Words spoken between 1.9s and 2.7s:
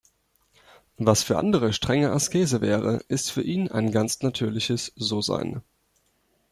Askese